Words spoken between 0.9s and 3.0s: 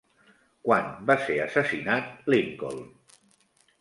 va ser assassinat Lincoln?